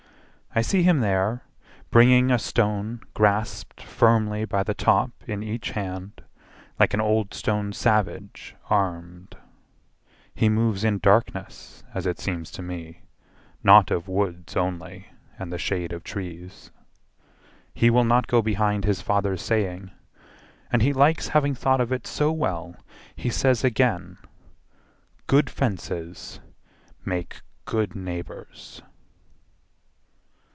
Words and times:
I 0.53 0.59
see 0.61 0.83
him 0.83 0.99
there 0.99 1.43
Bringing 1.91 2.29
a 2.29 2.37
stone 2.37 2.99
grasped 3.13 3.81
firmly 3.81 4.43
by 4.43 4.63
the 4.63 4.73
top 4.73 5.11
In 5.25 5.41
each 5.41 5.69
hand, 5.71 6.21
like 6.77 6.93
an 6.93 6.99
old 6.99 7.33
stone 7.33 7.71
savage 7.71 8.53
armed. 8.69 9.37
He 10.35 10.49
moves 10.49 10.83
in 10.83 10.97
darkness 10.99 11.85
as 11.93 12.05
it 12.05 12.19
seems 12.19 12.51
to 12.51 12.61
me, 12.61 13.03
Not 13.63 13.91
of 13.91 14.09
woods 14.09 14.57
only 14.57 15.07
and 15.39 15.53
the 15.53 15.57
shade 15.57 15.93
of 15.93 16.03
trees. 16.03 16.69
He 17.73 17.89
will 17.89 18.03
not 18.03 18.27
go 18.27 18.41
behind 18.41 18.83
his 18.83 18.99
father's 19.01 19.41
saying, 19.41 19.89
And 20.69 20.81
he 20.81 20.91
likes 20.91 21.29
having 21.29 21.55
thought 21.55 21.79
of 21.79 21.93
it 21.93 22.05
so 22.05 22.29
well 22.29 22.75
He 23.15 23.29
says 23.29 23.63
again, 23.63 24.17
"Good 25.27 25.49
fences 25.49 26.41
make 27.05 27.39
good 27.63 27.95
neighbours." 27.95 28.81